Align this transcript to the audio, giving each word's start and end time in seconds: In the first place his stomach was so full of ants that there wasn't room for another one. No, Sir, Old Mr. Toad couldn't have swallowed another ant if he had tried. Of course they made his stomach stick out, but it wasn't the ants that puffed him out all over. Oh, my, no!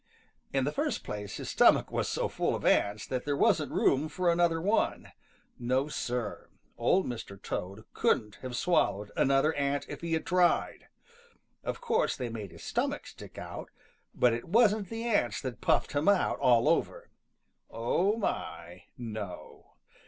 In 0.51 0.63
the 0.63 0.71
first 0.71 1.03
place 1.03 1.37
his 1.37 1.49
stomach 1.51 1.91
was 1.91 2.09
so 2.09 2.27
full 2.27 2.55
of 2.55 2.65
ants 2.65 3.05
that 3.05 3.23
there 3.23 3.37
wasn't 3.37 3.71
room 3.71 4.09
for 4.09 4.31
another 4.31 4.59
one. 4.59 5.11
No, 5.59 5.89
Sir, 5.89 6.49
Old 6.75 7.05
Mr. 7.05 7.39
Toad 7.39 7.83
couldn't 7.93 8.37
have 8.41 8.55
swallowed 8.57 9.11
another 9.15 9.53
ant 9.53 9.85
if 9.87 10.01
he 10.01 10.13
had 10.13 10.25
tried. 10.25 10.87
Of 11.63 11.81
course 11.81 12.15
they 12.15 12.29
made 12.29 12.49
his 12.49 12.63
stomach 12.63 13.05
stick 13.05 13.37
out, 13.37 13.69
but 14.15 14.33
it 14.33 14.45
wasn't 14.49 14.89
the 14.89 15.03
ants 15.03 15.39
that 15.41 15.61
puffed 15.61 15.91
him 15.91 16.09
out 16.09 16.39
all 16.39 16.67
over. 16.67 17.11
Oh, 17.69 18.17
my, 18.17 18.85
no! 18.97 19.73